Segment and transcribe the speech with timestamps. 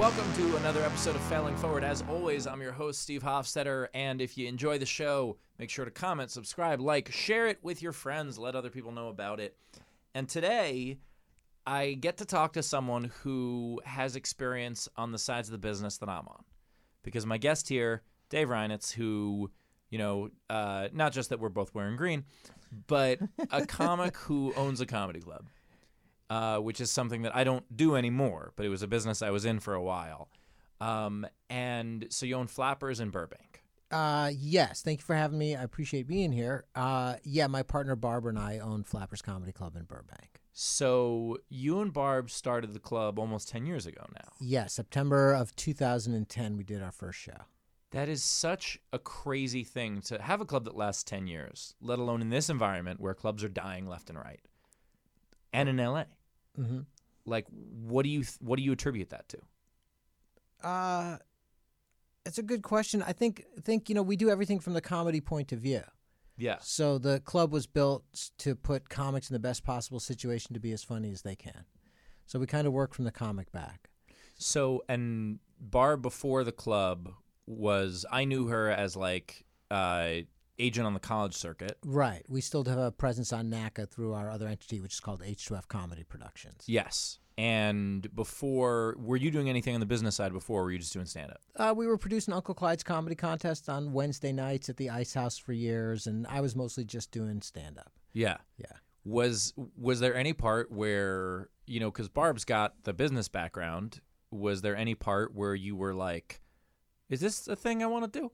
[0.00, 1.84] Welcome to another episode of Failing Forward.
[1.84, 3.88] As always, I'm your host, Steve Hofstetter.
[3.92, 7.82] And if you enjoy the show, make sure to comment, subscribe, like, share it with
[7.82, 9.58] your friends, let other people know about it.
[10.14, 10.96] And today,
[11.66, 15.98] I get to talk to someone who has experience on the sides of the business
[15.98, 16.44] that I'm on.
[17.02, 19.50] Because my guest here, Dave Reinitz, who,
[19.90, 22.24] you know, uh, not just that we're both wearing green,
[22.86, 23.18] but
[23.50, 25.44] a comic who owns a comedy club
[26.30, 29.30] uh, which is something that I don't do anymore, but it was a business I
[29.30, 30.30] was in for a while.
[30.80, 33.62] Um, and so you own Flappers in Burbank.
[33.90, 34.82] Uh, yes.
[34.82, 35.56] Thank you for having me.
[35.56, 36.64] I appreciate being here.
[36.74, 40.40] Uh, yeah, my partner Barbara and I own Flappers Comedy Club in Burbank.
[40.52, 44.28] So you and Barb started the club almost 10 years ago now.
[44.40, 47.46] Yeah, September of 2010, we did our first show.
[47.90, 51.98] That is such a crazy thing to have a club that lasts 10 years, let
[51.98, 54.40] alone in this environment where clubs are dying left and right.
[55.52, 56.04] And in LA.
[56.58, 56.80] Mm-hmm.
[57.26, 59.38] Like what do you what do you attribute that to?
[60.66, 61.18] Uh,
[62.26, 63.02] it's a good question.
[63.02, 65.82] I think think you know we do everything from the comedy point of view.
[66.36, 66.56] Yeah.
[66.60, 70.72] So the club was built to put comics in the best possible situation to be
[70.72, 71.64] as funny as they can.
[72.26, 73.90] So we kind of work from the comic back.
[74.36, 77.12] So and Barb before the club
[77.46, 80.22] was I knew her as like uh
[80.60, 81.78] agent on the college circuit.
[81.84, 82.24] Right.
[82.28, 85.68] We still have a presence on NACA through our other entity, which is called H2F
[85.68, 86.64] Comedy Productions.
[86.66, 87.18] Yes.
[87.38, 90.92] And before, were you doing anything on the business side before, or were you just
[90.92, 91.40] doing stand up?
[91.56, 95.38] Uh, we were producing Uncle Clyde's Comedy Contest on Wednesday nights at the Ice House
[95.38, 97.92] for years, and I was mostly just doing stand up.
[98.12, 98.36] Yeah.
[98.58, 98.66] Yeah.
[99.04, 104.00] Was was there any part where you know because Barb's got the business background?
[104.30, 106.42] Was there any part where you were like,
[107.08, 108.32] "Is this a thing I want to do"?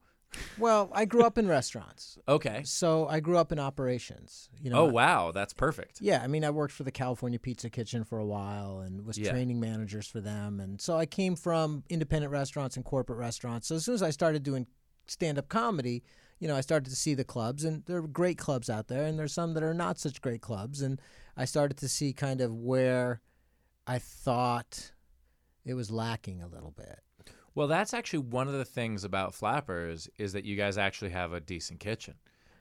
[0.59, 2.63] Well, I grew up in restaurants, Okay.
[2.65, 4.49] so I grew up in operations.
[4.61, 6.01] You know, Oh wow, that's perfect.
[6.01, 9.19] Yeah, I mean, I worked for the California Pizza Kitchen for a while and was
[9.19, 9.31] Yeah.
[9.31, 10.61] training managers for them.
[10.61, 13.69] And so I came from independent restaurants and corporate restaurants.
[13.69, 14.67] So as soon as I started doing
[15.06, 16.03] stand up comedy,
[16.39, 19.05] you know, I started to see the clubs, and there are great clubs out there,
[19.05, 20.83] and there's some that are not such great clubs.
[20.83, 21.00] And
[21.37, 23.21] I started to see kind of where
[23.87, 24.93] I thought
[25.65, 27.00] it was lacking a little bit.
[27.56, 31.33] Well, that's actually one of the things about Flappers is that you guys actually have
[31.33, 32.15] a decent kitchen,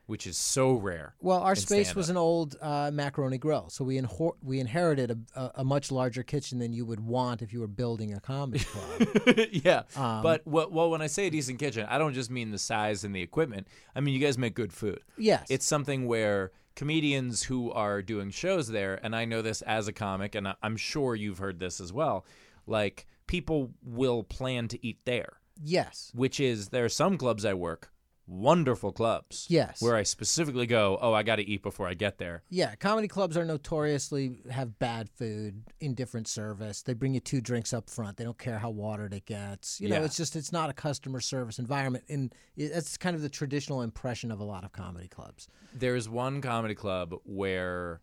[0.07, 1.15] which is so rare.
[1.19, 5.39] Well, our space was an old uh, macaroni grill, so we inhor- we inherited a,
[5.39, 8.63] a, a much larger kitchen than you would want if you were building a comedy
[8.63, 9.37] club.
[9.51, 9.83] yeah.
[9.97, 12.57] Um, but well, well, when I say a decent kitchen, I don't just mean the
[12.57, 13.67] size and the equipment.
[13.95, 15.01] I mean you guys make good food.
[15.17, 19.87] yes, It's something where comedians who are doing shows there, and I know this as
[19.87, 22.25] a comic, and I- I'm sure you've heard this as well.
[22.67, 26.11] Like people will plan to eat there, yes.
[26.15, 27.91] which is there are some clubs I work,
[28.27, 29.45] wonderful clubs.
[29.49, 29.81] Yes.
[29.81, 32.43] Where I specifically go, oh, I got to eat before I get there.
[32.49, 36.81] Yeah, comedy clubs are notoriously have bad food, indifferent service.
[36.81, 38.17] They bring you two drinks up front.
[38.17, 39.79] They don't care how watered it gets.
[39.79, 40.05] You know, Yeah.
[40.05, 44.31] it's just it's not a customer service environment, and that's kind of the traditional impression
[44.31, 45.47] of a lot of comedy clubs.
[45.73, 48.01] There's one comedy club where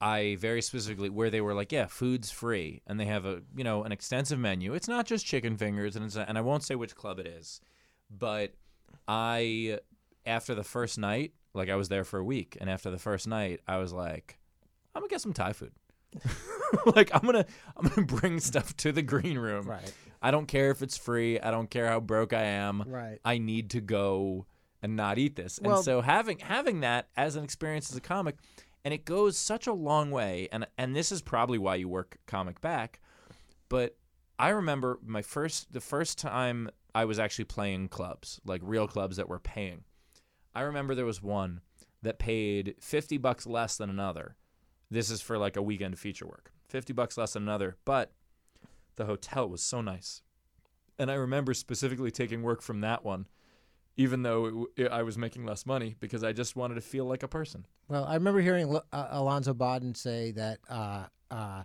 [0.00, 3.64] I very specifically where they were like, yeah, food's free, and they have a you
[3.64, 4.74] know an extensive menu.
[4.74, 7.60] It's not just chicken fingers, and it's and I won't say which club it is,
[8.10, 8.54] but
[9.06, 9.78] I
[10.24, 13.26] after the first night, like I was there for a week, and after the first
[13.26, 14.38] night, I was like,
[14.94, 15.72] I'm gonna get some Thai food.
[16.86, 17.46] like I'm gonna
[17.76, 19.68] I'm gonna bring stuff to the green room.
[19.68, 19.92] Right.
[20.22, 21.40] I don't care if it's free.
[21.40, 22.84] I don't care how broke I am.
[22.86, 23.18] Right.
[23.24, 24.46] I need to go
[24.82, 25.58] and not eat this.
[25.62, 28.36] Well- and so having having that as an experience as a comic,
[28.84, 30.48] and it goes such a long way.
[30.52, 33.00] And and this is probably why you work comic back.
[33.68, 33.96] But
[34.38, 39.16] I remember my first the first time I was actually playing clubs, like real clubs
[39.16, 39.84] that were paying.
[40.54, 41.60] I remember there was one
[42.02, 44.36] that paid 50 bucks less than another.
[44.90, 46.52] This is for like a weekend feature work.
[46.68, 48.12] 50 bucks less than another, but
[48.96, 50.22] the hotel was so nice.
[50.98, 53.26] And I remember specifically taking work from that one,
[54.00, 57.04] even though it, it, I was making less money because I just wanted to feel
[57.04, 57.66] like a person.
[57.88, 61.62] Well, I remember hearing Lo- uh, Alonzo Bodden say that uh, uh,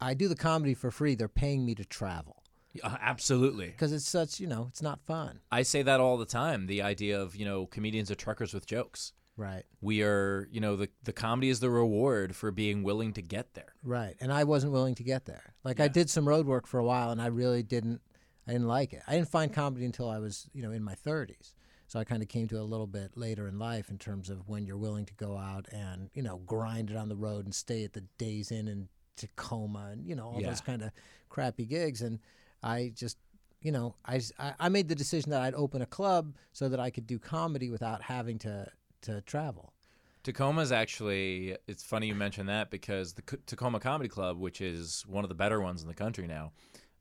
[0.00, 1.14] I do the comedy for free.
[1.16, 2.42] They're paying me to travel
[2.82, 3.66] Uh, absolutely.
[3.68, 5.40] because it's such you know it's not fun.
[5.50, 6.66] I say that all the time.
[6.66, 9.12] The idea of, you know, comedians are truckers with jokes.
[9.36, 9.64] Right.
[9.80, 13.54] We are, you know, the, the comedy is the reward for being willing to get
[13.54, 13.72] there.
[13.82, 14.14] Right.
[14.20, 15.54] And I wasn't willing to get there.
[15.64, 18.00] Like I did some road work for a while and I really didn't
[18.46, 19.02] I didn't like it.
[19.08, 21.54] I didn't find comedy until I was, you know, in my 30s.
[21.92, 24.30] So I kind of came to it a little bit later in life in terms
[24.30, 27.44] of when you're willing to go out and, you know, grind it on the road
[27.44, 30.48] and stay at the Days Inn in Tacoma and, you know, all Yeah.
[30.48, 30.90] those kind of
[31.28, 32.18] crappy gigs and
[32.62, 33.18] I just
[33.60, 34.20] you know, I,
[34.58, 37.68] I made the decision that I'd open a club so that I could do comedy
[37.68, 38.68] without having to
[39.02, 39.74] to travel.
[40.22, 45.04] Tacoma's actually, it's funny you mention that because the C- Tacoma Comedy Club, which is
[45.06, 46.52] one of the better ones in the country now,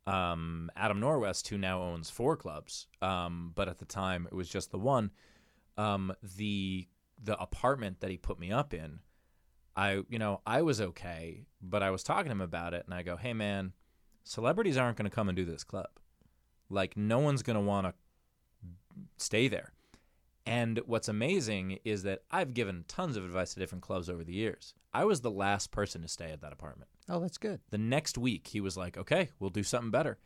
[0.07, 4.49] um, Adam Norwest, who now owns four clubs, um, but at the time it was
[4.49, 5.11] just the one.
[5.77, 6.87] Um, the
[7.23, 8.99] the apartment that he put me up in,
[9.75, 12.93] I you know I was okay, but I was talking to him about it, and
[12.93, 13.73] I go, "Hey man,
[14.23, 15.89] celebrities aren't going to come and do this club.
[16.69, 17.93] Like no one's going to want to
[19.17, 19.71] stay there."
[20.45, 24.33] And what's amazing is that I've given tons of advice to different clubs over the
[24.33, 24.73] years.
[24.93, 26.89] I was the last person to stay at that apartment.
[27.11, 27.59] Oh, that's good.
[27.71, 30.17] The next week, he was like, "Okay, we'll do something better."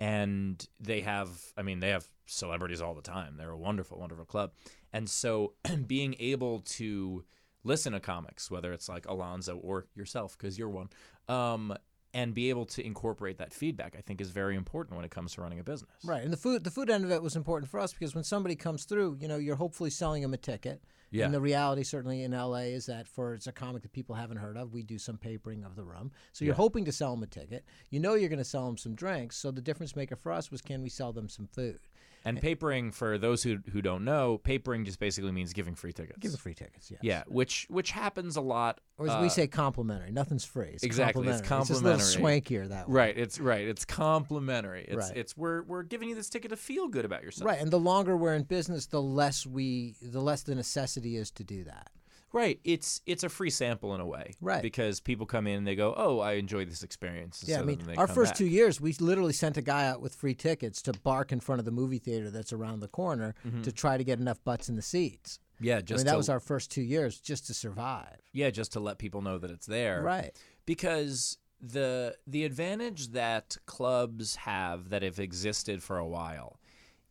[0.00, 3.36] And they have, I mean, they have celebrities all the time.
[3.36, 4.52] They're a wonderful, wonderful club.
[4.92, 5.54] And so,
[5.86, 7.24] being able to
[7.62, 10.88] listen to comics, whether it's like Alonzo or yourself, because you're one,
[11.28, 11.76] um,
[12.14, 15.32] and be able to incorporate that feedback, I think, is very important when it comes
[15.34, 15.90] to running a business.
[16.04, 18.24] Right, and the food the food end of it was important for us because when
[18.24, 20.82] somebody comes through, you know, you're hopefully selling them a ticket.
[21.10, 21.26] Yeah.
[21.26, 24.38] And the reality, certainly in LA, is that for it's a comic that people haven't
[24.38, 26.10] heard of, we do some papering of the room.
[26.32, 26.56] So you're Yeah.
[26.56, 27.66] hoping to sell them a ticket.
[27.90, 29.36] You know you're going to sell them some drinks.
[29.36, 31.80] So the difference maker for us was can we sell them some food?
[32.24, 36.18] And papering, for those who who don't know, papering just basically means giving free tickets.
[36.18, 37.00] Give the free tickets, yes.
[37.02, 38.80] yeah, which which happens a lot.
[38.98, 40.12] Or as uh, we say, complimentary.
[40.12, 40.70] Nothing's free.
[40.74, 41.60] It's exactly, it's complimentary.
[41.60, 42.56] It's just a little complimentary.
[42.58, 42.94] swankier that way.
[42.94, 43.66] Right, it's right.
[43.66, 44.84] It's complimentary.
[44.86, 45.16] It's Right.
[45.16, 47.46] it's we're we're giving you this ticket to feel good about yourself.
[47.46, 51.30] Right, and the longer we're in business, the less we, the less the necessity is
[51.32, 51.90] to do that.
[52.32, 52.58] Right.
[52.64, 54.32] It's it's a free sample in a way.
[54.40, 54.62] Right.
[54.62, 57.62] Because people come in and they go, "Oh, I enjoy this experience." and Yeah, so
[57.62, 58.38] I mean, our first back.
[58.38, 61.58] two years, we literally sent a guy out with free tickets to bark in front
[61.58, 64.76] of the movie theater that's around the corner to try to get enough butts in
[64.76, 65.38] the seats.
[65.60, 65.86] Yeah, I Mm-hmm.
[65.86, 68.18] just mean, that to, was our first two years just to survive.
[68.32, 70.02] yeah, just to let people know that it's there.
[70.02, 70.32] Right.
[70.66, 76.58] Because the the advantage that clubs have that have existed for a while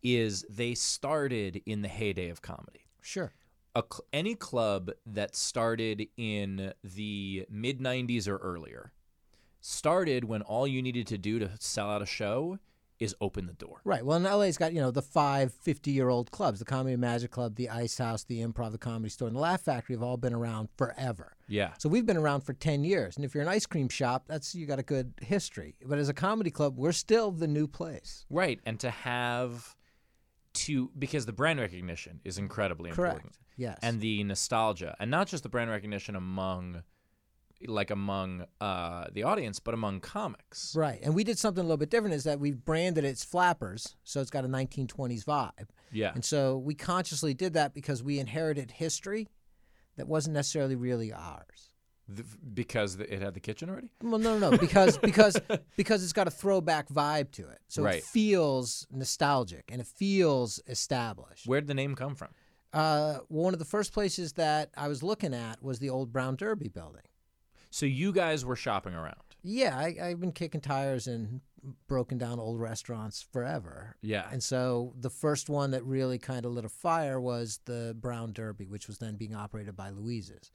[0.04, 2.86] is they started in the heyday of comedy.
[3.02, 3.32] Sure.
[3.76, 8.92] A any club that started in the mid 90s or earlier
[9.62, 12.58] started when all you needed to do to sell out a show
[13.00, 13.82] is open the door.
[13.84, 14.06] Right.
[14.06, 17.32] Well, and LA's got, you know, the five 50 year old clubs the Comedy Magic
[17.32, 20.18] Club, the Ice House, the Improv, the Comedy Store, and the Laugh Factory have all
[20.18, 21.36] been around forever.
[21.48, 21.74] Yeah.
[21.80, 23.16] So we've been around for 10 years.
[23.16, 25.76] And if you're an ice cream shop, that's you got a good history.
[25.84, 28.26] But as a comedy club, we're still the new place.
[28.30, 28.60] Right.
[28.66, 29.76] And to have
[30.54, 33.16] to because the brand recognition is incredibly Correct.
[33.16, 33.38] important.
[33.62, 33.78] Yes.
[33.84, 34.96] And the nostalgia.
[35.00, 36.82] And not just the brand recognition among
[37.68, 40.76] like among uh, the audience, but among comics.
[40.76, 41.00] Right.
[41.04, 43.96] And we did something a little bit different is that we've branded it as Flappers,
[44.04, 45.68] so it's got a 1920s vibe.
[45.92, 46.12] Yeah.
[46.16, 49.28] And so we consciously did that because we inherited history
[49.96, 51.70] that wasn't necessarily really ours.
[52.14, 53.92] Th- because it had the kitchen already?
[54.02, 55.40] Well, no, no, no, because because
[55.78, 57.98] because it's got a throwback vibe to it, so Right.
[57.98, 61.46] it feels nostalgic and it feels established.
[61.46, 62.30] Where'd the name come from?
[62.74, 66.36] Uh, one of the first places that I was looking at was the old Brown
[66.36, 67.02] Derby building.
[67.70, 69.16] So you guys were shopping around.
[69.44, 71.42] Yeah, I, I've been kicking tires and
[71.88, 73.96] broken down old restaurants forever.
[74.02, 74.28] Yeah.
[74.32, 78.34] And so the first one that really kind of lit a fire was the Brown
[78.34, 80.52] Derby, which was then being operated by Louise's.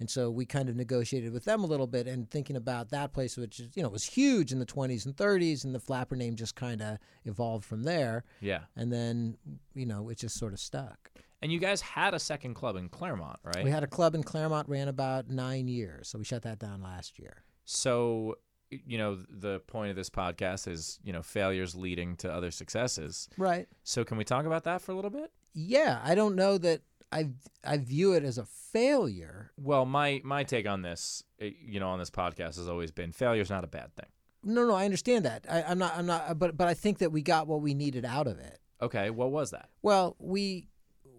[0.00, 3.12] And so we kind of negotiated with them a little bit and thinking about that
[3.12, 6.16] place, which is, you know, was huge in the 20s and 30s, and the Flapper
[6.16, 8.24] name just kind of evolved from there.
[8.40, 8.62] yeah.
[8.76, 9.36] And then,
[9.74, 11.12] you know, it just sort of stuck.
[11.44, 13.62] And you guys had a second club in Claremont, right?
[13.62, 16.08] We had a club in Claremont, ran about nine years.
[16.08, 17.44] So we shut that down last year.
[17.66, 18.38] so,
[18.70, 23.28] you know, the point of this podcast is, you know, failures leading to other successes.
[23.36, 23.68] Right.
[23.82, 25.30] So, can we talk about that for a little bit?
[25.52, 26.00] Yeah.
[26.02, 26.80] I don't know that
[27.12, 27.28] I,
[27.62, 29.52] I view it as a failure.
[29.60, 33.12] Well, my my take on this, eh, you know, on this podcast has always been
[33.12, 34.08] failure's not a bad thing.
[34.42, 35.44] No, no, I understand that.
[35.48, 38.06] I, I'm not, I'm not, but, but I think that we got what we needed
[38.06, 38.58] out of it.
[38.82, 39.68] Okay, what was that?
[39.82, 40.68] Well, we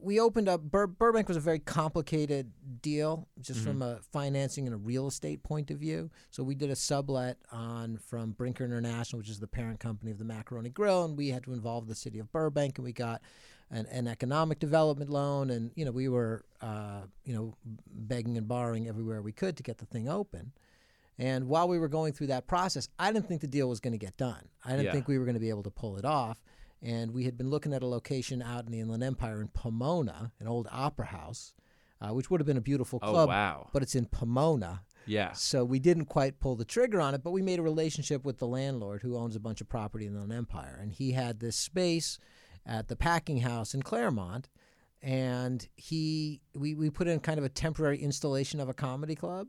[0.06, 4.74] we opened up Bur- Burbank was a very complicated deal just from a financing and
[4.74, 6.12] a real estate point of view.
[6.30, 10.20] So we did a sublet on from Brinker International, which is the parent company of
[10.20, 13.22] the Macaroni Grill, and we had to involve the city of Burbank, and we got
[13.72, 17.56] an, an economic development loan, and you know we were uh, you know
[17.92, 20.52] begging and borrowing everywhere we could to get the thing open.
[21.18, 23.94] And while we were going through that process, I didn't think the deal was going
[23.94, 24.50] to get done.
[24.66, 24.92] I didn't Yeah.
[24.92, 26.44] think we were going to be able to pull it off.
[26.82, 30.32] And we had been looking at a location out in the Inland Empire in Pomona,
[30.39, 31.53] an old opera house,
[32.01, 33.12] uh, which would have been a beautiful club.
[33.12, 33.29] Oh, club.
[33.29, 33.70] wow.
[33.74, 34.82] But it's in Pomona.
[35.08, 35.34] Yeah.
[35.34, 38.39] So we didn't quite pull the trigger on it, but we made a relationship with
[38.39, 40.77] the landlord who owns a bunch of property in the Inland Empire.
[40.82, 42.20] And he had this space
[42.65, 44.50] at the packing house in Claremont.
[45.01, 49.48] And he, we, we put in kind of a temporary installation of a comedy club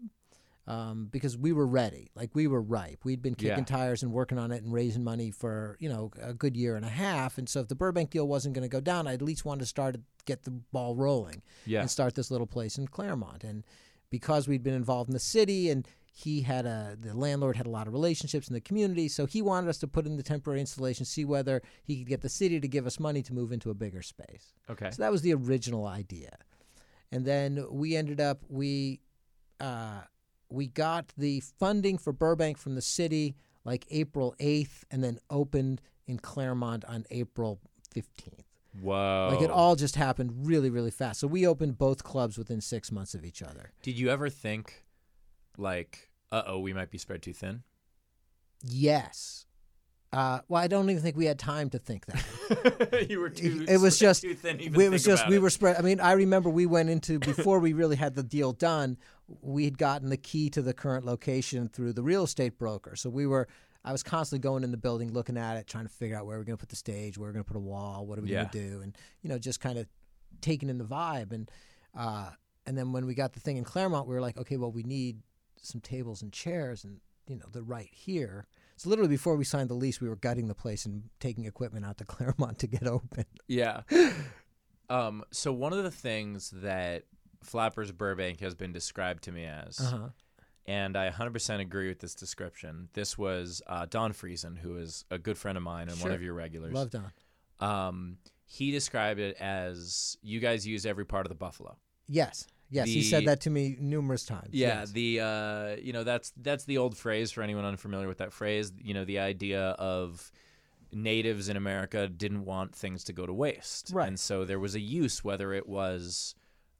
[0.69, 2.11] um, because we were ready.
[2.15, 3.05] Like we were ripe.
[3.05, 3.65] We'd been kicking Yeah.
[3.65, 6.85] tires and working on it and raising money for you know a good year and
[6.85, 7.39] a half.
[7.39, 9.61] And so if the Burbank deal wasn't going to go down, I at least wanted
[9.61, 11.81] to start to get the ball rolling Yeah.
[11.83, 13.45] and start this little place in Claremont.
[13.45, 13.65] And
[14.11, 17.71] because we'd been involved in the city and he had a the landlord had a
[17.71, 20.61] lot of relationships in the community, so he wanted us to put in the temporary
[20.61, 23.69] installation, see whether he could get the city to give us money to move into
[23.71, 24.55] a bigger space.
[24.71, 24.91] Okay.
[24.91, 26.39] So that was the original idea,
[27.13, 29.01] and then we ended up we
[29.61, 30.01] uh,
[30.49, 33.35] we got the funding for Burbank from the city
[33.65, 37.61] like April eighth, and then opened in Claremont on April
[37.93, 38.45] fifteenth.
[38.81, 39.31] Whoa.
[39.33, 41.19] Like it all just happened really, really fast.
[41.19, 43.73] So we opened both clubs within six months of each other.
[43.83, 44.85] Did you ever think,
[45.57, 47.63] like, uh oh, we might be spread too thin?
[48.63, 49.46] Yes.
[50.13, 53.07] Uh, well, I don't even think we had time to think that.
[53.11, 53.65] you were too.
[53.69, 54.61] it was just too thin.
[54.61, 55.43] even we, it was just we it.
[55.43, 55.77] were spread.
[55.77, 58.97] I mean, I remember we went into before we really had the deal done.
[59.43, 62.97] We had gotten the key to the current location through the real estate broker.
[62.97, 63.49] So we were.
[63.85, 66.39] I was constantly going in the building, looking at it, trying to figure out where
[66.39, 68.23] we're going to put the stage, where we're going to put a wall, what are
[68.23, 68.39] we Yeah.
[68.45, 69.87] going to do, and you know, just kind of
[70.41, 71.33] taking in the vibe.
[71.33, 71.51] And
[71.97, 72.31] uh,
[72.67, 74.83] and then when we got the thing in Claremont, we were like, okay, well, we
[74.83, 75.21] need
[75.61, 78.47] some tables and chairs, and you know, they're right here.
[78.77, 81.85] So literally before we signed the lease, we were gutting the place and taking equipment
[81.87, 83.25] out to Claremont to get open.
[83.49, 83.83] Yeah.
[84.91, 85.25] um.
[85.31, 87.05] So one of the things that
[87.43, 90.09] Flappers Burbank has been described to me as, Uh-huh.
[90.67, 92.89] and I 100% agree with this description.
[92.93, 96.23] This was uh, Don Friesen, who is a good friend of mine and one of
[96.23, 96.75] your regulars.
[96.75, 97.13] Love Don.
[97.61, 101.77] Um, he described it as you guys use every part of the buffalo.
[102.09, 104.51] Yes, yes, he said that to me numerous times.
[104.53, 104.93] Yeah, yes.
[104.93, 108.73] the uh, you know that's that's the old phrase for anyone unfamiliar with that phrase.
[108.83, 110.31] You know, the idea of
[110.93, 114.09] natives in America didn't want things to go to waste, Right.
[114.09, 116.35] And so there was a use, whether it was,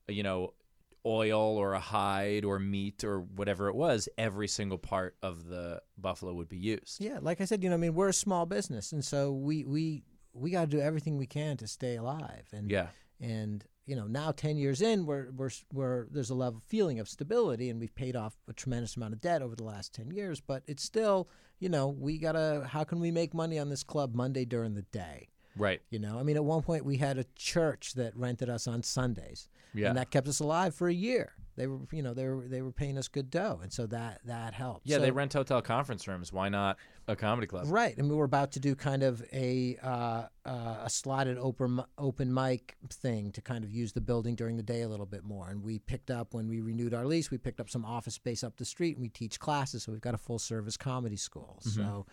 [0.09, 0.55] you know,
[1.05, 4.09] oil or a hide or meat or whatever it was.
[4.17, 7.01] Every single part of the buffalo would be used.
[7.01, 7.19] yeah.
[7.21, 10.05] Like I said, you know, I mean, we're a small business, and so we we
[10.33, 12.47] we got to do everything we can to stay alive.
[12.53, 12.89] And Yeah.
[13.21, 17.09] and you know, now ten years in, we're we're we're there's a level feeling of
[17.09, 20.41] stability, and we've paid off a tremendous amount of debt over the last ten years.
[20.41, 21.29] But it's still,
[21.61, 22.67] you know, we gotta.
[22.69, 25.29] How can we make money on this club Monday during the day?
[25.57, 25.81] Right.
[25.91, 28.83] You know, I mean, at one point we had a church that rented us on
[28.83, 29.49] Sundays.
[29.73, 29.89] Yeah.
[29.89, 31.33] and that kept us alive for a year.
[31.57, 34.21] They were, you know, they were they were paying us good dough, and so that
[34.27, 34.83] that helped.
[34.87, 36.33] yeah, So- they rent hotel conference rooms.
[36.33, 36.77] Why not
[37.09, 37.67] a comedy club?
[37.69, 41.83] right, and we were about to do kind of a uh, uh, a slotted open
[41.99, 45.25] open mic thing to kind of use the building during the day a little bit
[45.25, 45.49] more.
[45.49, 48.45] And we picked up when we renewed our lease, we picked up some office space
[48.45, 49.85] up the street, and we teach classes.
[49.85, 51.59] So we've got a full service comedy school.
[51.61, 52.07] So.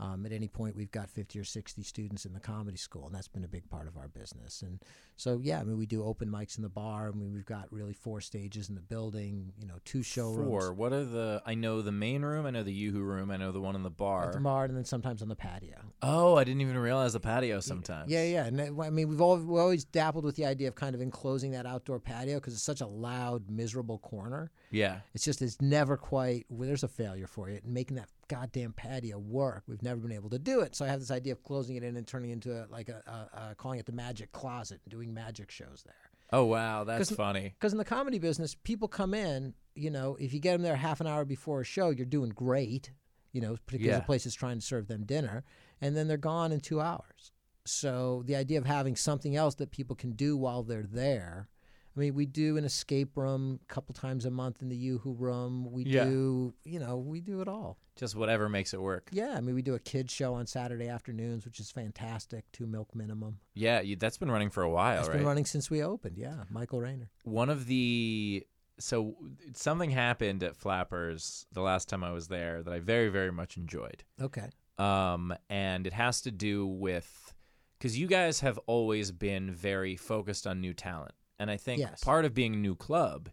[0.00, 3.14] Um, at any point, we've got 50 or 60 students in the comedy school, and
[3.14, 4.62] that's been a big part of our business.
[4.62, 4.80] And
[5.16, 7.08] so, yeah, I mean, we do open mics in the bar.
[7.08, 10.48] I mean, we've got really four stages in the building, you know, two showrooms.
[10.48, 10.72] Four.
[10.72, 11.42] What are the?
[11.44, 12.46] I know the main room.
[12.46, 13.30] I know the Yoo-Hoo room.
[13.30, 14.28] I know the one in the bar.
[14.28, 15.76] At the bar, and then sometimes on the patio.
[16.00, 18.10] Oh, I didn't even realize the patio sometimes.
[18.10, 18.46] Yeah, yeah.
[18.46, 21.50] And I mean, we've all we always dappled with the idea of kind of enclosing
[21.50, 24.50] that outdoor patio because it's such a loud, miserable corner.
[24.70, 25.00] Yeah.
[25.12, 26.46] It's just it's never quite.
[26.48, 30.12] Well, there's a failure for it, and making that goddamn patio work, we've never been
[30.12, 30.74] able to do it.
[30.76, 32.88] So I have this idea of closing it in and turning it into a, like
[32.88, 35.94] a, a, a calling it the magic closet and doing magic shows there.
[36.32, 37.54] Oh wow, that's 'Cause- funny.
[37.58, 40.76] Because in the comedy business, people come in, you know, if you get them there
[40.76, 42.92] half an hour before a show, you're doing great,
[43.32, 43.98] you know, particularly Yeah.
[44.00, 45.44] the place is trying to serve them dinner,
[45.80, 47.32] and then they're gone in two hours.
[47.66, 51.48] So the idea of having something else that people can do while they're there.
[51.96, 55.12] I mean, we do an escape room a couple times a month in the Yoo-Hoo
[55.12, 55.70] room.
[55.72, 56.04] We Yeah.
[56.04, 57.78] do, you know, we do it all.
[57.96, 59.08] Just whatever makes it work.
[59.12, 62.50] Yeah, I mean, we do a kids show on Saturday afternoons, which is fantastic.
[62.52, 63.40] Two milk minimum.
[63.54, 65.18] Yeah, you, that's been running for a while, It's right?
[65.18, 66.16] been running since we opened.
[66.16, 67.10] Yeah, Michael Rayner.
[67.24, 68.46] One of the
[68.78, 69.16] so
[69.54, 73.56] something happened at Flappers the last time I was there that I very very much
[73.58, 74.04] enjoyed.
[74.18, 74.48] Okay.
[74.78, 77.34] Um, and it has to do with
[77.78, 82.04] because you guys have always been very focused on new talent, and I think Yes.
[82.04, 83.28] part of being a new club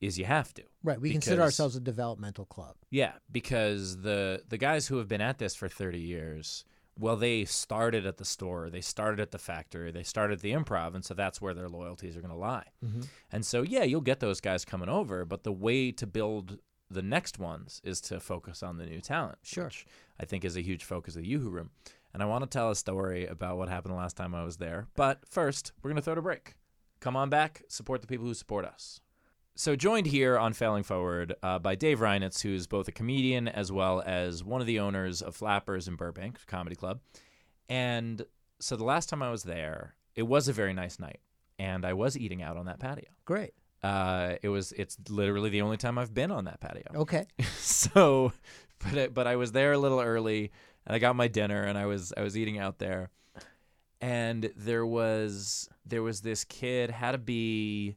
[0.00, 0.62] is you have to.
[0.84, 1.00] Right.
[1.00, 2.76] We consider ourselves a developmental club.
[2.90, 6.64] Yeah, because the the guys who have been at this for 30 years,
[6.98, 10.52] well they started at the store, they started at the factory, they started at the
[10.52, 12.68] improv and so that's where their loyalties are going to lie.
[12.84, 13.02] Mm-hmm.
[13.32, 16.58] And so yeah, you'll get those guys coming over, but the way to build
[16.90, 19.64] the next ones is to focus on the new talent, Sure.
[19.64, 19.86] which
[20.20, 21.70] I think is a huge focus of the Yoo-Hoo Room.
[22.14, 24.58] And I want to tell a story about what happened the last time I was
[24.58, 24.86] there.
[24.94, 26.54] But first, we're going to throw it a break.
[27.06, 29.00] Come on back, support the people who support us.
[29.54, 33.70] So, joined here on Failing Forward uh, by Dave Reinitz, who's both a comedian as
[33.70, 36.98] well as one of the owners of Flappers in Burbank Comedy Club.
[37.68, 38.26] And
[38.58, 41.20] so, the last time I was there, it was a very nice night,
[41.60, 43.10] and I was eating out on that patio.
[43.24, 43.52] Great.
[43.84, 46.86] Uh, it was it's literally the only time I've been on that patio.
[46.92, 47.26] Okay.
[47.58, 48.32] so,
[48.80, 50.50] but I, but I was there a little early,
[50.84, 53.10] and I got my dinner, and I was I was eating out there,
[54.00, 57.96] and there was there was this kid had to be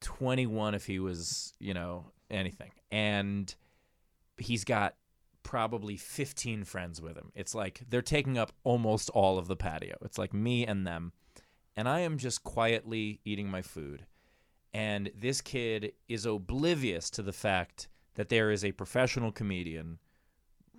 [0.00, 3.54] twenty one if he was you know anything, and
[4.38, 4.94] he's got
[5.42, 7.30] probably 15 friends with him.
[7.34, 9.96] It's like they're taking up almost all of the patio.
[10.02, 11.12] It's like me and them.
[11.76, 14.06] And I am just quietly eating my food.
[14.72, 19.98] And this kid is oblivious to the fact that there is a professional comedian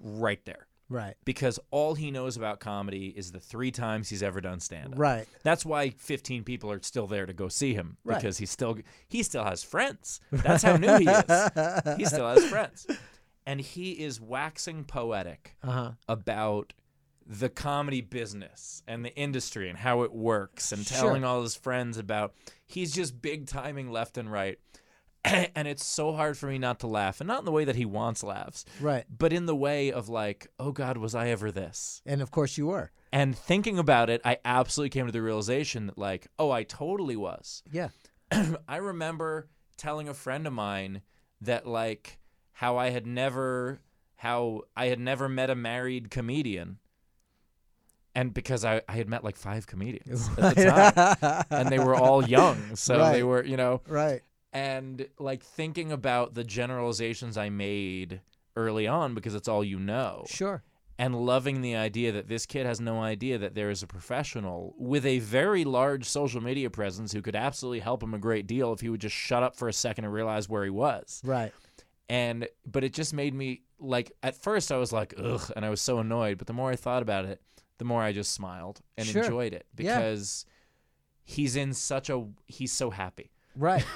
[0.01, 1.15] right there Right.
[1.25, 4.99] because all he knows about comedy is the three times he's ever done stand up.
[4.99, 5.27] Right.
[5.43, 8.15] That's why 15 people are still there to go see him Right.
[8.19, 8.77] because he still
[9.07, 10.19] he still has friends.
[10.31, 11.23] That's how new he is.
[11.97, 12.85] He still has friends.
[13.47, 15.91] And he is waxing poetic Uh huh.
[16.07, 16.73] about
[17.27, 20.97] the comedy business and the industry and how it works and Sure.
[20.99, 22.35] telling all his friends about
[22.67, 24.59] he's just big timing left and right.
[25.55, 27.75] and it's so hard for me not to laugh and not in the way that
[27.75, 29.05] he wants laughs Right.
[29.10, 32.58] but in the way of like oh god was i ever this And of course
[32.58, 32.91] you were.
[33.12, 37.15] and thinking about it i absolutely came to the realization that like oh i totally
[37.15, 37.89] was Yeah.
[38.67, 41.01] I remember telling a friend of mine
[41.41, 42.17] that like
[42.53, 43.79] how I had never
[44.15, 46.79] how I had never met a married comedian.
[48.15, 51.44] And because I, I had met like five comedians at the time.
[51.51, 52.75] and they were all young.
[52.77, 54.22] So they were, you know, right.
[54.55, 58.21] And like thinking about the generalizations I made
[58.55, 60.63] early on because it's all you know Sure.
[60.97, 64.74] and loving the idea that this kid has no idea that there is a professional
[64.77, 68.71] with a very large social media presence who could absolutely help him a great deal
[68.71, 71.21] if he would just shut up for a second and realize where he was.
[71.25, 71.51] Right.
[72.07, 75.69] And but it just made me like at first I was like ugh and I
[75.69, 77.41] was so annoyed, but the more I thought about it,
[77.77, 79.24] the more I just smiled and Sure.
[79.24, 80.00] enjoyed it Yeah.
[80.00, 80.45] because
[81.25, 83.31] he's in such a he's so happy.
[83.55, 83.85] Right.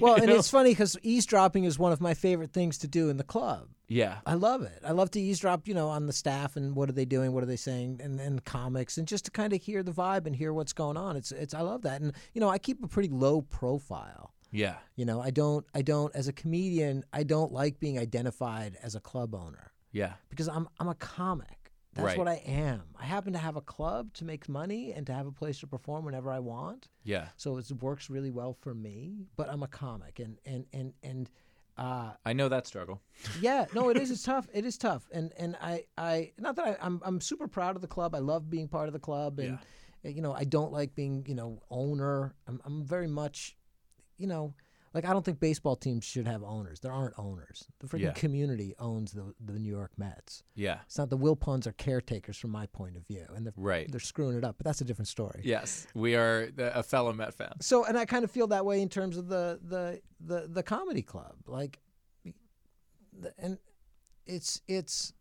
[0.00, 0.36] Well, and know?
[0.36, 3.68] it's funny because eavesdropping is one of my favorite things to do in the club.
[3.88, 4.18] yeah.
[4.26, 4.80] I love it.
[4.84, 7.42] I love to eavesdrop, you know, on the staff and what are they doing, what
[7.42, 10.34] are they saying, and, and comics, and just to kind of hear the vibe and
[10.34, 11.16] hear what's going on.
[11.16, 14.32] It's it's I love that, and you know, I keep a pretty low profile.
[14.50, 14.74] Yeah.
[14.96, 18.94] You know, I don't I don't as a comedian, I don't like being identified as
[18.96, 20.14] a club owner Yeah.
[20.28, 21.63] because I'm I'm a comic.
[21.94, 22.18] That's Right.
[22.18, 22.82] what I am.
[22.96, 25.66] I happen to have a club to make money and to have a place to
[25.66, 26.88] perform whenever I want.
[27.04, 27.28] Yeah.
[27.36, 29.26] So it works really well for me.
[29.36, 31.30] But I'm a comic, and and and and
[31.76, 33.00] uh, I know that struggle.
[33.40, 34.10] yeah, no, it is.
[34.14, 34.48] It's tough.
[34.52, 37.82] It is tough, and and I I not that I, I'm I'm super proud of
[37.82, 38.14] the club.
[38.14, 39.58] I love being part of the club, and
[40.04, 42.34] uh, you know I don't like being you know owner.
[42.48, 43.56] I'm I'm very much,
[44.18, 44.54] you know.
[44.94, 46.78] Like I don't think baseball teams should have owners.
[46.80, 47.66] There aren't owners.
[47.80, 48.12] The freaking Yeah.
[48.12, 50.44] community owns the the New York Mets.
[50.54, 50.78] Yeah.
[50.86, 53.90] It's not the Wilpons are caretakers from my point of view, and they're Right.
[53.90, 54.56] they're screwing it up.
[54.56, 55.40] But that's a different story.
[55.44, 55.88] Yes.
[55.94, 57.54] We are the- a fellow Met fan.
[57.60, 60.62] So, and I kind of feel that way in terms of the the the the
[60.62, 61.80] comedy club, like,
[63.12, 63.58] the, and
[64.26, 65.12] it's it's,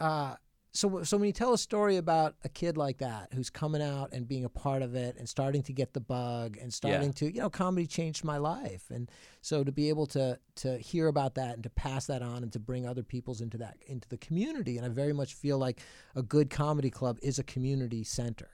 [0.00, 0.36] uh,
[0.72, 4.10] so so when you tell a story about a kid like that who's coming out
[4.12, 7.32] and being a part of it and starting to get the bug and starting to
[7.32, 9.10] you know comedy changed my life and
[9.42, 12.52] so to be able to to hear about that and to pass that on and
[12.52, 15.80] to bring other people's into that into the community and I very much feel like
[16.16, 18.48] a good comedy club is a community center.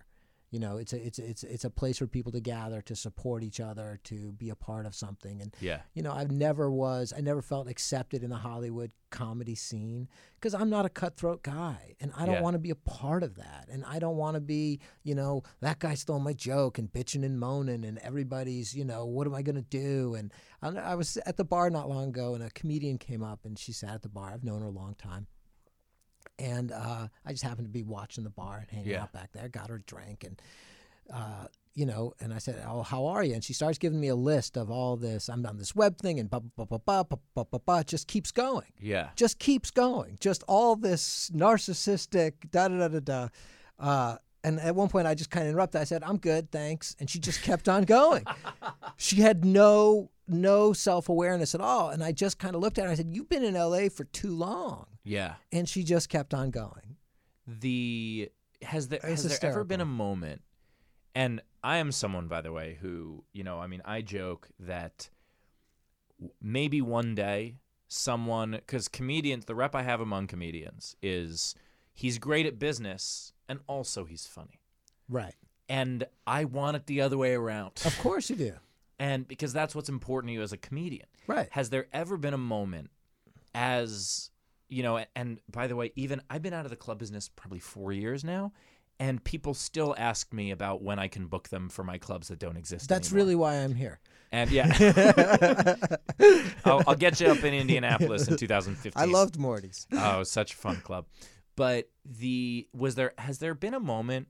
[0.51, 2.81] You know, it's a it's a- it's a- it's a place for people to gather,
[2.83, 5.43] to support each other, to be a part of something.
[5.43, 5.83] And Yeah.
[5.93, 10.55] you know, I've never was, I never felt accepted in the Hollywood comedy scene because
[10.55, 12.41] I'm not a cutthroat guy, and I don't Yeah.
[12.43, 15.43] want to be a part of that, and I don't want to be, you know,
[15.61, 19.35] that guy stole my joke and bitching and moaning, and everybody's, you know, what am
[19.35, 20.15] I gonna do?
[20.15, 20.33] And
[20.63, 23.59] I, I was at the bar not long ago, and a comedian came up, and
[23.59, 24.31] she sat at the bar.
[24.33, 25.27] I've known her a long time.
[26.39, 29.03] And uh, I just happened to be watching the bar and hanging Yeah.
[29.03, 29.49] out back there.
[29.49, 30.41] Got her a drink, and
[31.13, 34.09] uh, you know, and I said, "Oh, how are you?" And she starts giving me
[34.09, 35.29] a list of all this.
[35.29, 37.85] I'm on this web thing, and ba ba ba ba ba ba ba ba.
[37.85, 39.11] Just keeps going, Yeah.
[39.17, 40.17] just keeps going.
[40.21, 43.29] Just all this narcissistic da da da da da.
[43.79, 45.81] Uh, and at one point, I just kind of interrupted.
[45.81, 48.25] I said, "I'm good, thanks," and she just kept on going.
[48.97, 52.83] she had no no self awareness at all, and I just kind of looked at
[52.83, 52.89] her.
[52.89, 53.89] and I said, "You've been in L.A.
[53.89, 55.35] for too long," Yeah.
[55.53, 56.97] and she just kept on going.
[57.47, 58.31] the
[58.63, 60.43] has there has there ever been a moment
[61.15, 65.09] and I am someone by the way who, you know, I mean, I joke that
[66.41, 67.57] maybe one day
[67.89, 71.55] someone cuz comedians the rep I have among comedians is
[71.95, 74.61] he's great at business and also he's funny.
[75.09, 75.35] Right.
[75.69, 77.83] And I want it the other way around.
[77.85, 78.55] Of course you do.
[78.99, 81.07] and because that's what's important to you as a comedian.
[81.27, 81.49] Right.
[81.53, 82.91] Has there ever been a moment
[83.55, 84.31] as
[84.69, 87.59] you know, and by the way, even I've been out of the club business probably
[87.61, 88.53] four years now,
[89.01, 92.39] and people still ask me about when I can book them for my clubs that
[92.39, 92.89] don't exist.
[92.89, 93.25] That's anymore.
[93.25, 94.01] really why I'm here.
[94.33, 94.67] and yeah,
[96.65, 99.01] I'll, I'll get you up in Indianapolis in 2015.
[99.01, 99.87] I loved Morty's.
[99.93, 101.07] Oh, it was such a fun club.
[101.57, 104.29] But the was there has there been a moment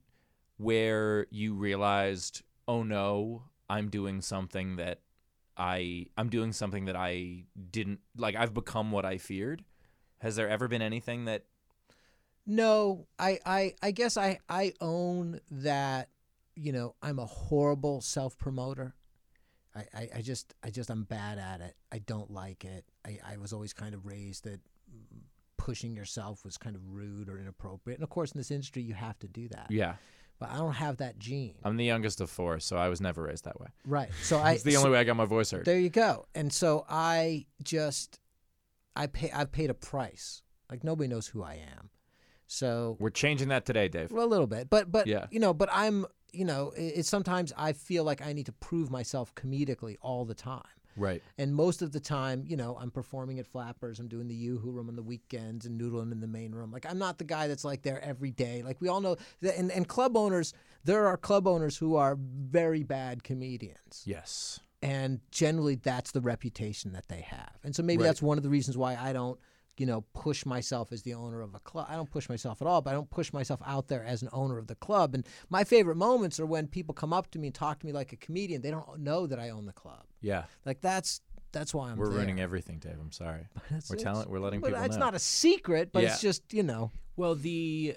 [0.56, 5.00] where you realized, oh no, I'm doing something that
[5.56, 9.62] I I'm doing something that I didn't like I've become what I feared?
[10.20, 11.44] Has there ever been anything that
[12.46, 16.08] No, I, I, I guess I, I own that.
[16.54, 18.94] You know, I'm a horrible self promoter.
[19.76, 21.76] I, I, I just, I just, I'm bad at it.
[21.92, 22.84] I don't like it.
[23.06, 24.60] I, I was always kind of raised that
[25.56, 27.98] pushing yourself was kind of rude or inappropriate.
[27.98, 29.66] And of course, in this industry, you have to do that.
[29.70, 29.94] Yeah.
[30.40, 31.54] But I don't have that gene.
[31.64, 33.68] I'm the youngest of four, so I was never raised that way.
[33.84, 34.08] Right.
[34.22, 34.52] So I.
[34.54, 35.64] It's the so- only way I got my voice heard.
[35.64, 36.26] There you go.
[36.34, 38.18] And so I just
[38.98, 40.42] I pay I've paid a price.
[40.70, 41.88] Like nobody knows who I am.
[42.46, 44.10] So We're changing that today, Dave.
[44.10, 44.68] well, a little bit.
[44.70, 45.26] But but Yeah.
[45.30, 48.52] you know, but I'm you know, it, it's sometimes I feel like I need to
[48.52, 50.62] prove myself comedically all the time.
[50.96, 51.22] Right.
[51.38, 54.00] And most of the time, you know, I'm performing at Flappers.
[54.00, 56.72] I'm doing the Yoo-Hoo room on the weekends and noodling in the main room.
[56.72, 58.62] Like I'm not the guy that's like there every day.
[58.64, 60.52] Like we all know that and, and club owners,
[60.84, 64.60] there are club owners who are very bad comedians Yes.
[64.82, 68.08] And generally that's the reputation that they have and so maybe Right.
[68.08, 69.38] that's one of the reasons why i don't
[69.76, 72.68] you know push myself as the owner of a club i don't push myself at
[72.68, 75.26] all but i don't push myself out there as an owner of the club and
[75.50, 78.12] my favorite moments are when people come up to me and talk to me like
[78.12, 80.44] a comedian they don't know that i own the club Yeah.
[80.64, 82.16] like that's that's why i'm We're there.
[82.18, 82.98] ruining everything, Dave.
[83.00, 83.46] I'm sorry.
[83.70, 84.28] We're it's- telling.
[84.28, 85.06] We're letting but people it's know.
[85.06, 87.96] not a secret but it's just you know Well, the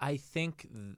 [0.00, 0.96] I think th-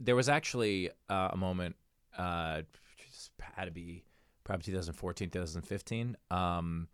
[0.00, 1.76] there was actually uh, a moment.
[2.18, 2.62] Uh,
[2.98, 4.04] just had to be
[4.50, 6.16] probably 2014, 2015.
[6.30, 6.88] Um,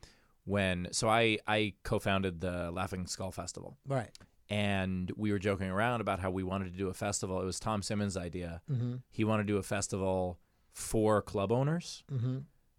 [0.45, 4.11] when so I I co-founded the Laughing Skull Festival, right
[4.49, 7.41] and we were joking around about how we wanted to do a festival.
[7.43, 8.63] It was Tom Simmons' idea.
[8.71, 10.39] mm-hmm, He wanted to do a festival
[10.73, 12.05] for club owners.
[12.13, 12.39] mm-hmm.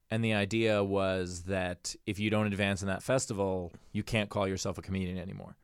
[0.10, 4.48] And the idea was that if you don't advance in that festival, you can't call
[4.48, 5.58] yourself a comedian anymore,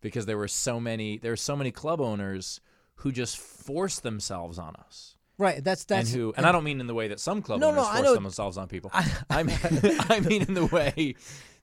[0.00, 2.60] because there were so many there were so many club owners
[3.02, 6.80] who just forced themselves on us, right that's that's and who and I don't mean
[6.80, 8.90] in the way that some club No, owners no, force themselves on people.
[8.92, 9.58] I- I mean
[10.10, 11.14] I mean in the way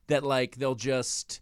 [0.08, 1.40] that like they'll just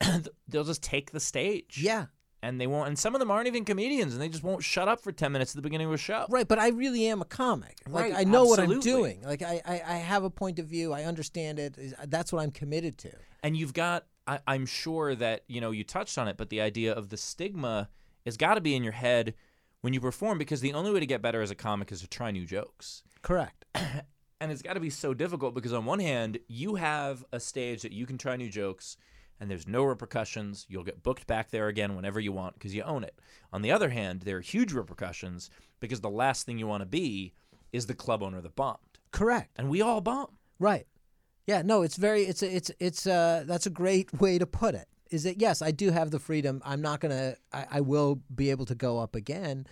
[0.48, 2.06] they'll just take the stage, yeah
[2.42, 2.88] and they won't.
[2.88, 5.32] And some of them aren't even comedians, and they just won't shut up for ten
[5.32, 6.26] minutes at the beginning of a show.
[6.28, 7.78] Right, but I really am a comic.
[7.88, 9.22] Like Right, I know what I'm doing.
[9.22, 10.92] Like I, I, I have a point of view.
[10.92, 11.78] I understand it.
[12.08, 13.12] That's what I'm committed to.
[13.42, 16.62] and you've got I, i'm sure that you know you touched on it but the
[16.62, 17.90] idea of the stigma
[18.24, 19.34] has got to be in your head
[19.84, 22.08] when you perform because the only way to get better as a comic is to
[22.08, 23.64] try new jokes Correct.
[23.74, 27.82] and it's got to be so difficult because on one hand you have a stage
[27.82, 28.96] that you can try new jokes
[29.38, 32.82] and there's no repercussions you'll get booked back there again whenever you want because you
[32.82, 33.20] own it
[33.52, 36.86] on the other hand there are huge repercussions because the last thing you want to
[36.86, 37.34] be
[37.72, 38.78] is the club owner that bombed
[39.12, 39.50] Correct.
[39.56, 40.86] and we all bomb Right.
[41.46, 41.62] Yeah.
[41.62, 41.82] No.
[41.82, 42.22] It's very.
[42.22, 44.86] It's a, it's it's uh that's a great way to put it.
[45.14, 45.62] Is that yes?
[45.62, 46.60] I do have the freedom.
[46.64, 47.36] I'm not gonna.
[47.52, 49.66] I, I will be able to go up again.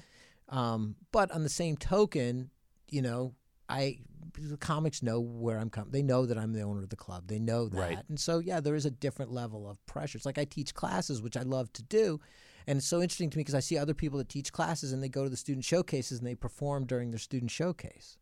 [0.48, 2.50] Um, but on the same token,
[2.88, 3.34] you know,
[3.68, 3.98] I
[4.38, 5.90] the comics know where I'm coming.
[5.90, 7.24] They know that I'm the owner of the club.
[7.26, 7.98] They know that, Right.
[8.08, 10.16] and so yeah, there is a different level of pressure.
[10.16, 12.20] It's like I teach classes, which I love to do,
[12.66, 15.02] and it's so interesting to me because I see other people that teach classes and
[15.02, 18.16] they go to the student showcases and they perform during their student showcase,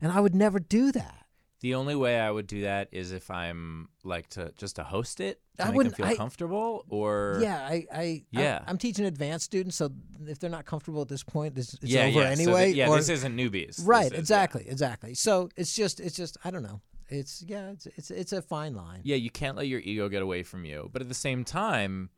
[0.00, 1.26] and I would never do that.
[1.60, 5.18] The only way I would do that is if I'm like to just to host
[5.20, 8.62] it to I make them wouldn't- feel I- comfortable, or Yeah, I, I, Yeah.
[8.64, 9.90] I, am teaching advanced students, so
[10.26, 12.34] if they're not comfortable at this point, it's, it's yeah, over yeah.
[12.34, 12.64] So anyway.
[12.66, 13.80] th- yeah, or- this isn't newbies.
[13.84, 14.18] Right, is- yeah.
[14.18, 15.14] exactly, exactly.
[15.14, 16.80] So it's just, it's just, I don't know.
[17.10, 19.00] It's yeah, it's it's it's a fine line.
[19.02, 22.10] Yeah, you can't let your ego get away from you, but at the same time,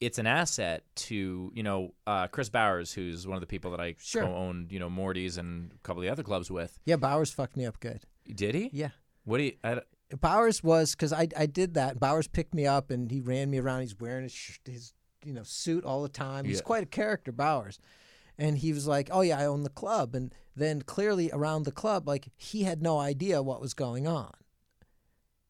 [0.00, 3.80] it's an asset to you know uh, Chris Bowers, who's one of the people that
[3.80, 4.22] I Sure.
[4.22, 6.78] co-owned you know Morty's and a couple of the other clubs with.
[6.86, 8.04] Yeah, Bowers fucked me up good.
[8.34, 8.70] Did he?
[8.72, 8.90] Yeah.
[9.24, 9.52] What do you?
[9.64, 11.98] I, don't- Bowers was because I I did that.
[11.98, 13.80] Bowers picked me up and he ran me around.
[13.82, 14.92] He's wearing his his
[15.24, 16.44] you know suit all the time.
[16.44, 16.62] He's Yeah.
[16.62, 17.78] quite a character, Bowers.
[18.38, 21.72] And he was like, "Oh yeah, I own the club." And then clearly around the
[21.72, 24.32] club, like he had no idea what was going on.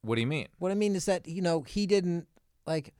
[0.03, 0.49] what do you mean?
[0.59, 2.27] What I mean is that you know he didn't
[2.67, 2.95] like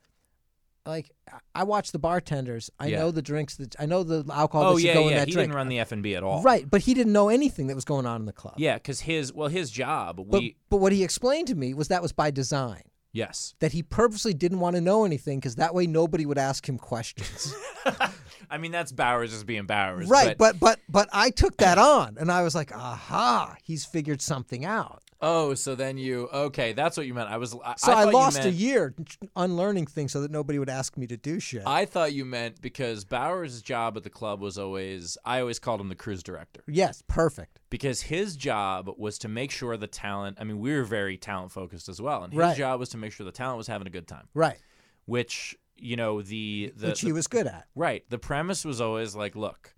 [0.87, 1.11] like
[1.53, 2.69] I watch the bartenders.
[2.79, 2.99] I Yeah.
[2.99, 5.17] know the drinks that I know the alcohol Oh that should yeah, go in yeah.
[5.19, 5.49] that He drink.
[5.49, 6.41] didn't run the F and B at all.
[6.41, 8.55] Right, but he didn't know anything that was going on in the club.
[8.57, 10.15] Yeah, because his well, his job.
[10.17, 12.83] But We but what he explained to me was that was by design.
[13.11, 13.53] yes.
[13.59, 16.77] That he purposely didn't want to know anything because that way nobody would ask him
[16.77, 17.53] questions.
[18.49, 20.07] I mean, that's Bowers just being Bowers.
[20.07, 24.21] right, but but but I took that on and I was like, aha, he's figured
[24.21, 25.03] something out.
[25.21, 26.73] Oh, so then you okay?
[26.73, 27.29] That's what you meant.
[27.29, 27.55] I was.
[27.65, 28.93] I, So I, you lost a year
[29.35, 31.63] unlearning things so that nobody would ask me to do shit.
[31.65, 35.17] I thought you meant because Bowers' job at the club was always.
[35.25, 37.59] I always called him the cruise director yes, perfect.
[37.69, 40.37] because his job was to make sure the talent.
[40.39, 42.57] I mean, we were very talent focused as well, and his Right.
[42.57, 44.27] job was to make sure the talent was having a good time.
[44.33, 44.57] Right.
[45.05, 47.67] Which you know the the, which the he was good at.
[47.75, 48.03] right.
[48.09, 49.73] The premise was always like, look,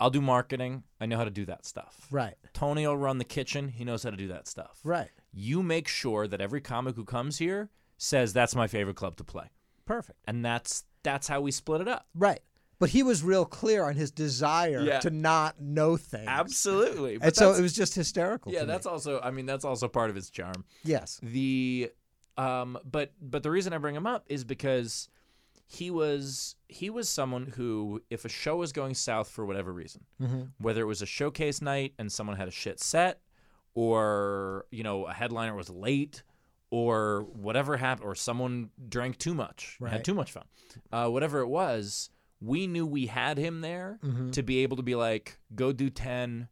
[0.00, 0.82] I'll do marketing.
[1.00, 2.08] I know how to do that stuff.
[2.10, 2.34] Right.
[2.54, 3.68] Tony will run the kitchen.
[3.68, 4.80] He knows how to do that stuff.
[4.82, 5.10] Right.
[5.32, 9.24] You make sure that every comic who comes here says that's my favorite club to
[9.24, 9.50] play.
[9.84, 10.18] perfect.
[10.26, 12.06] and that's that's how we split it up.
[12.14, 12.40] Right.
[12.78, 15.00] But he was real clear on his desire Yeah.
[15.00, 16.24] to not know things.
[16.26, 17.18] Absolutely.
[17.18, 18.52] But And so it was just hysterical.
[18.52, 19.20] yeah, that's also.
[19.22, 20.64] I mean, that's also part of his charm.
[20.82, 21.20] yes.
[21.22, 21.90] The,
[22.38, 25.08] um, but but the reason I bring him up is because
[25.72, 30.02] he was he was someone who, if a show was going south for whatever reason,
[30.20, 30.42] Mm-hmm.
[30.58, 33.20] whether it was a showcase night and someone had a shit set,
[33.74, 36.22] or you know a headliner was late,
[36.70, 39.92] or whatever happened, or someone drank too much, Right.
[39.92, 40.44] had too much fun,
[40.92, 44.30] uh, whatever it was, we knew we had him there Mm-hmm.
[44.32, 46.48] to be able to be like, go do ten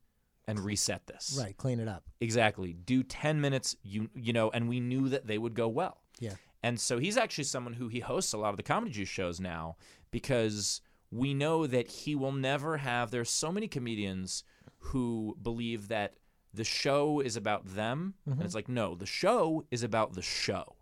[0.47, 1.37] and reset this.
[1.39, 1.55] Right.
[1.57, 2.05] Clean it up.
[2.23, 2.73] Exactly.
[2.73, 6.01] Do 10 minutes, you you know, and we knew that they would go well.
[6.21, 6.37] Yeah.
[6.63, 9.41] And so he's actually someone who he hosts a lot of the comedy juice shows
[9.41, 9.77] now
[10.11, 14.45] because we know that he will never have there's so many comedians
[14.79, 16.15] who believe that
[16.53, 18.57] the show is about them and it's mm-hmm.
[18.57, 20.77] like no, the show is about the show.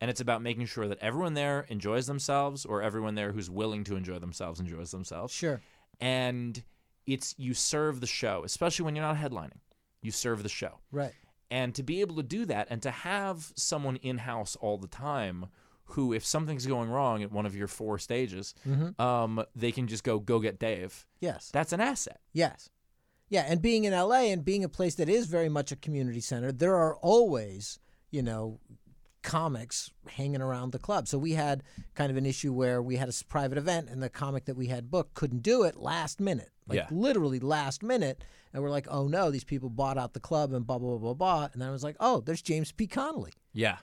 [0.00, 3.84] And it's about making sure that everyone there enjoys themselves or everyone there who's willing
[3.84, 5.60] to enjoy themselves enjoys themselves Sure.
[6.00, 6.62] and
[7.06, 9.60] it's you serve the show, especially when you're not headlining.
[10.02, 10.80] You serve the show.
[10.90, 11.12] Right.
[11.54, 14.88] And to be able to do that and to have someone in house all the
[14.88, 15.46] time
[15.92, 19.00] who, if something's going wrong at one of your four stages, Mm-hmm.
[19.00, 21.06] um, they can just go, go get Dave.
[21.20, 21.50] Yes.
[21.52, 22.20] That's an asset.
[22.32, 22.70] Yes.
[23.28, 26.20] Yeah, and being in LA and being a place that is very much a community
[26.20, 27.78] center, there are always,
[28.10, 28.58] you know,
[29.24, 31.08] comics hanging around the club.
[31.08, 31.62] So we had
[31.94, 34.68] kind of an issue where we had a private event and the comic that we
[34.68, 36.50] had booked couldn't do it last minute.
[36.68, 36.86] Like Yeah.
[36.90, 38.22] literally last minute.
[38.52, 40.98] And we're like, oh no, these people bought out the club and blah, blah, blah,
[40.98, 41.48] blah, blah.
[41.52, 42.86] And then I was like, oh, there's James P.
[42.86, 43.32] Connolly.
[43.52, 43.78] Yeah.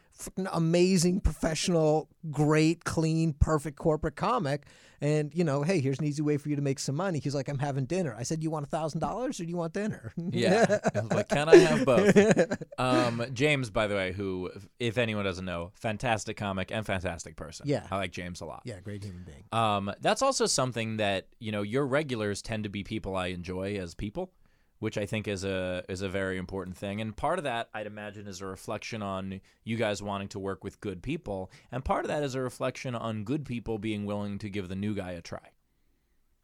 [0.52, 4.66] Amazing, professional, great, clean, perfect corporate comic.
[5.04, 7.18] And, you know, hey, here's an easy way for you to make some money.
[7.18, 8.16] He's like, I'm having dinner.
[8.16, 10.14] I said, You want a $1,000 or do you want dinner?
[10.16, 10.78] Yeah.
[10.96, 12.64] I like, can I have both?
[12.78, 17.68] um, James, by the way, who, if anyone doesn't know, fantastic comic and fantastic person.
[17.68, 17.88] Yeah.
[17.90, 18.62] I like James a lot.
[18.66, 19.44] yeah, great human being.
[19.52, 23.76] Um, that's also something that you know your regulars tend to be people I enjoy
[23.78, 24.32] as people,
[24.82, 27.00] which I think is a is a very important thing.
[27.02, 30.63] And part of that, I'd imagine, is a reflection on you guys wanting to work
[30.63, 34.38] with good people, and part of that is a reflection on good people being willing
[34.39, 35.50] to give the new guy a try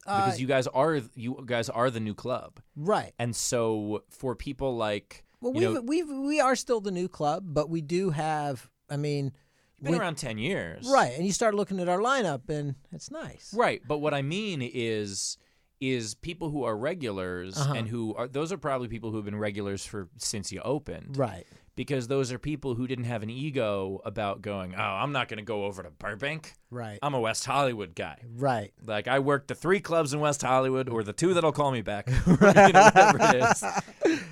[0.05, 3.11] because Uh, you guys are you guys are the new club, right.
[3.19, 7.69] and so for people like Well, know, we've, we are still the new club, but
[7.69, 9.33] we do have, I mean,
[9.81, 11.13] been when- around ten years, right.
[11.17, 13.53] And you start looking at our lineup and it's nice.
[13.53, 15.37] Right, but what I mean is
[15.79, 17.73] is people who are regulars Uh-huh.
[17.75, 21.17] and who are those are probably people who've been regulars for since you opened.
[21.17, 21.45] Right.
[21.75, 25.37] Because those are people who didn't have an ego about going, "Oh, I'm not going
[25.37, 26.53] to go over to Burbank.
[26.71, 26.97] Right.
[27.03, 28.73] I'm a West Hollywood guy." right.
[28.83, 31.83] Like I worked the three clubs in West Hollywood or the two that'll call me
[31.83, 32.07] back.
[32.27, 33.63] you know, whatever it is.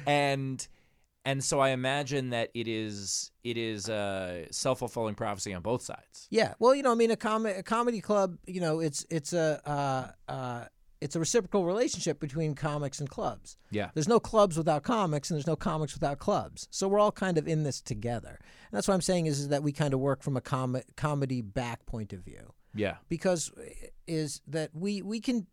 [0.08, 0.68] And
[1.24, 6.28] and so I imagine that it is it is a self-fulfilling prophecy on both sides.
[6.30, 6.54] Yeah.
[6.60, 9.62] Well, you know, I mean, a, com- a comedy club, you know, it's it's a
[9.70, 10.66] uh, uh,
[11.02, 13.58] it's a reciprocal relationship between comics and clubs.
[13.70, 13.90] Yeah.
[13.94, 16.68] There's no clubs without comics, and there's no comics without clubs.
[16.72, 18.40] So we're all kind of in this together.
[18.40, 20.82] And that's what I'm saying is, is that we kind of work from a com-
[20.96, 22.96] comedy back point of view Yeah.
[23.10, 25.48] because eh, is that we we can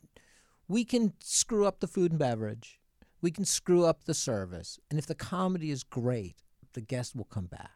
[0.69, 2.79] we can screw up the food and beverage,
[3.21, 6.37] we can screw up the service, and if the comedy is great,
[6.75, 7.71] the guest will come back.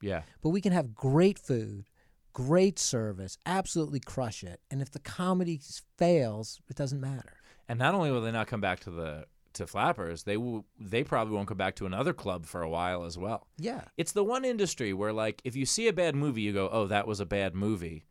[0.00, 0.22] Yeah.
[0.42, 1.86] But we can have great food,
[2.38, 5.60] great service, absolutely crush it, and if the comedy
[5.96, 7.32] fails, it doesn't matter.
[7.68, 11.02] And not only will they not come back to the to Flappers, they will they
[11.02, 13.48] probably won't come back to another club for a while as well.
[13.58, 13.82] Yeah.
[13.96, 16.86] It's the one industry where like if you see a bad movie, you go, "Oh,
[16.86, 18.04] that was a bad movie."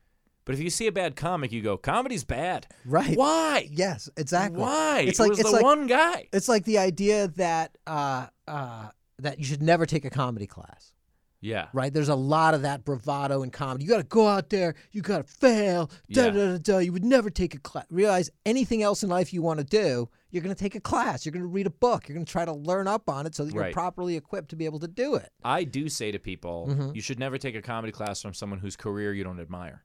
[0.44, 3.18] But if you see a bad comic, you go, "Comedy's bad." Right.
[3.18, 3.70] Why?
[3.72, 4.60] Yes, exactly.
[4.60, 5.06] Why?
[5.08, 6.28] It's it like was it's the like one guy.
[6.34, 10.92] it's like the idea that uh, uh, that you should never take a comedy class.
[11.40, 11.68] Yeah.
[11.74, 11.94] right?
[11.94, 13.84] There's a lot of that bravado in comedy.
[13.86, 16.30] You got to go out there, you got to fail, da Yeah.
[16.32, 16.78] da da da.
[16.80, 17.86] You would never take a class.
[17.92, 21.26] Realize anything else in life you want to do, you're going to take a class.
[21.26, 22.08] You're going to read a book.
[22.10, 23.74] You're going to try to learn up on it so that you're Right.
[23.74, 25.32] properly equipped to be able to do it.
[25.44, 26.96] I do say to people, Mhm.
[26.96, 29.84] you should never take a comedy class from someone whose career you don't admire.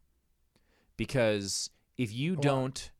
[0.97, 2.91] Because if you don't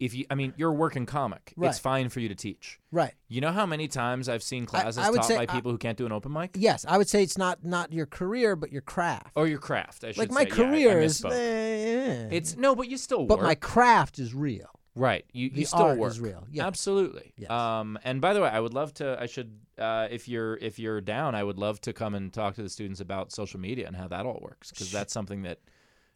[0.00, 1.52] if you I mean, you're a working comic.
[1.56, 1.68] Right.
[1.70, 2.78] It's fine for you to teach.
[2.90, 3.14] Right.
[3.28, 5.70] You know how many times I've seen classes I would taught say by I- people
[5.70, 6.50] who can't do an open mic?
[6.56, 9.32] Yes, I would say it's not not your career, but your craft.
[9.36, 10.48] Or your craft, I should like my say.
[10.48, 11.32] Yeah, I- I career is, misspoke.
[11.32, 13.28] eh, It's no, but you still work.
[13.28, 13.46] but work.
[13.46, 14.68] my craft is real.
[14.96, 15.24] right.
[15.32, 16.10] You The you still art work.
[16.10, 16.46] is real.
[16.50, 16.66] Yeah.
[16.66, 17.32] Absolutely.
[17.36, 17.50] Yes.
[17.50, 20.78] Um and by the way, I would love to I should uh if you're if
[20.78, 23.86] you're down, I would love to come and talk to the students about social media
[23.88, 25.58] and how that all works cuz that's something that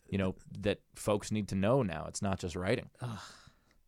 [0.09, 2.07] you know that folks need to know now.
[2.09, 2.89] It's not just writing.
[3.01, 3.19] Ugh.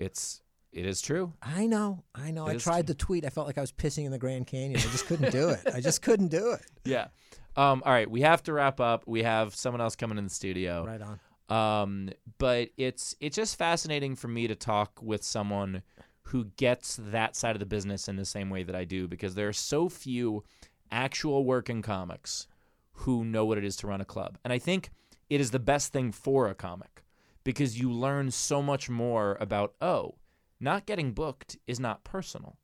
[0.00, 0.40] It's
[0.72, 1.32] it is true.
[1.42, 2.46] I know, I know.
[2.46, 3.24] It I tried to tweet.
[3.24, 4.78] I felt like I was pissing in the Grand Canyon.
[4.78, 5.60] I just couldn't do it.
[5.72, 6.60] I just couldn't do it.
[6.84, 7.08] Yeah.
[7.56, 9.04] Um all right, we have to wrap up.
[9.06, 10.84] We have someone else coming in the studio.
[10.86, 11.20] Right on.
[11.50, 15.82] Um, but it's it's just fascinating for me to talk with someone
[16.22, 19.34] who gets that side of the business in the same way that I do because
[19.34, 20.44] there are so few
[20.92, 22.46] actual working comics
[22.92, 24.38] who know what it is to run a club.
[24.44, 24.90] And I think
[25.28, 27.02] it is the best thing for a comic
[27.50, 30.14] because you learn so much more about oh,
[30.60, 32.58] not getting booked is not personal.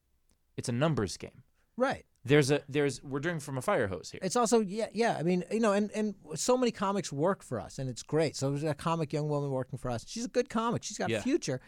[0.57, 1.42] It's a numbers game.
[1.77, 2.05] Right.
[2.25, 4.20] There's a there's we're drinking from a fire hose here.
[4.22, 7.61] It's also yeah yeah I mean you know and and so many comics work for
[7.61, 8.37] us and it's great.
[8.37, 10.05] So there's a comic young woman working for us.
[10.07, 10.83] She's a good comic.
[10.85, 11.18] She's got Yeah.
[11.18, 11.61] a future,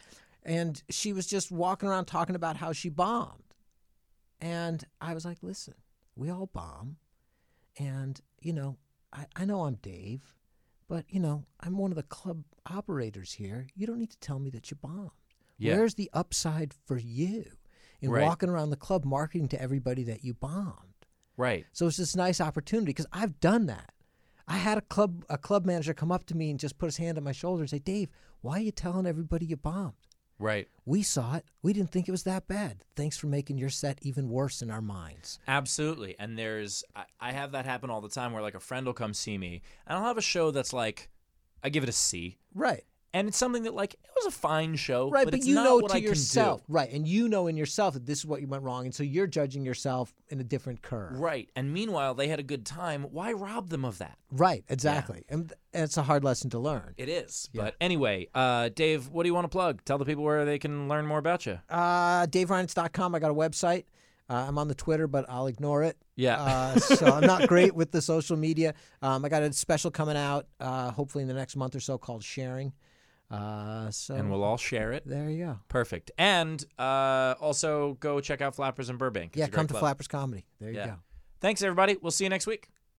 [0.42, 3.54] and she was just walking around talking about how she bombed,
[4.40, 5.74] and I was like, listen,
[6.16, 6.96] we all bomb,
[7.78, 8.78] and you know
[9.12, 10.34] I I know I'm Dave,
[10.88, 13.66] but you know I'm one of the club operators here.
[13.74, 15.10] You don't need to tell me that you bombed.
[15.58, 15.76] Yeah.
[15.76, 17.44] Where's the upside for you
[18.00, 18.24] in Right.
[18.24, 20.84] walking around the club marketing to everybody that you bombed?
[21.36, 21.66] right.
[21.72, 23.92] So it's this nice opportunity because I've done that.
[24.48, 26.96] I had a club a club manager come up to me and just put his
[26.96, 28.08] hand on my shoulder and say, "Dave,
[28.40, 29.94] why are you telling everybody you bombed?
[30.40, 30.68] Right.
[30.84, 31.44] We saw it.
[31.62, 32.82] We didn't think it was that bad.
[32.96, 36.16] Thanks for making your set even worse in our minds." Absolutely.
[36.18, 38.94] And there's, I, I have that happen all the time where like a friend will
[38.94, 41.08] come see me and I'll have a show that's like,
[41.62, 42.38] I give it a C.
[42.54, 42.84] Right.
[43.14, 45.10] And it's something that like, it was a fine show.
[45.10, 47.46] Right, but, but, it's you not know what to I yourself, right, and you know
[47.46, 50.40] in yourself that this is what you went wrong, and so you're judging yourself in
[50.40, 51.18] a different curve.
[51.18, 51.48] Right.
[51.56, 53.04] And meanwhile, they had a good time.
[53.04, 54.18] Why rob them of that?
[54.30, 56.94] Right, exactly, and, and it's a hard lesson to learn.
[56.98, 57.48] It is.
[57.52, 57.62] Yeah.
[57.62, 59.84] But anyway, uh, Dave, what do you want to plug?
[59.84, 61.60] Tell the people where they can learn more about you.
[61.70, 63.14] Uh, DaveReinitz.com.
[63.14, 63.84] I got a website.
[64.30, 65.96] Uh, I'm on the Twitter, but I'll ignore it.
[66.16, 66.36] Yeah.
[66.42, 68.74] Uh, so I'm not great with the social media.
[69.00, 71.96] Um, I got a special coming out, uh, hopefully in the next month or so,
[71.96, 72.72] called Sharing.
[73.30, 75.02] Uh, so and we'll all share it.
[75.06, 75.58] there you go.
[75.68, 76.10] Perfect.
[76.18, 79.32] And uh, also go check out Flappers in Burbank.
[79.32, 79.80] It's yeah, a great come to club.
[79.82, 80.46] Flappers Comedy.
[80.60, 80.86] There you Yeah.
[80.86, 80.94] go.
[81.40, 81.96] Thanks, everybody.
[82.00, 82.68] We'll see you next week.